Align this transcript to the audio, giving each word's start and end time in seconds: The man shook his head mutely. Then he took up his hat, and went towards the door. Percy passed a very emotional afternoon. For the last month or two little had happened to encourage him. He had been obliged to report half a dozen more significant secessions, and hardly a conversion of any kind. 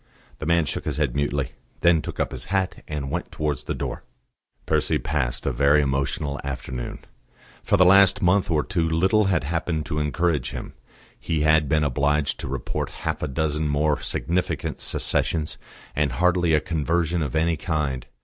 The 0.39 0.47
man 0.47 0.65
shook 0.65 0.85
his 0.85 0.97
head 0.97 1.13
mutely. 1.15 1.51
Then 1.81 1.97
he 1.97 2.01
took 2.01 2.19
up 2.19 2.31
his 2.31 2.45
hat, 2.45 2.83
and 2.87 3.11
went 3.11 3.31
towards 3.31 3.65
the 3.65 3.75
door. 3.75 4.03
Percy 4.65 4.97
passed 4.97 5.45
a 5.45 5.51
very 5.51 5.79
emotional 5.79 6.41
afternoon. 6.43 7.05
For 7.61 7.77
the 7.77 7.85
last 7.85 8.19
month 8.19 8.49
or 8.49 8.63
two 8.63 8.89
little 8.89 9.25
had 9.25 9.43
happened 9.43 9.85
to 9.85 9.99
encourage 9.99 10.49
him. 10.53 10.73
He 11.19 11.41
had 11.41 11.69
been 11.69 11.83
obliged 11.83 12.39
to 12.39 12.47
report 12.47 12.89
half 13.05 13.21
a 13.21 13.27
dozen 13.27 13.67
more 13.67 14.01
significant 14.01 14.81
secessions, 14.81 15.59
and 15.95 16.13
hardly 16.13 16.55
a 16.55 16.59
conversion 16.59 17.21
of 17.21 17.35
any 17.35 17.55
kind. 17.55 18.07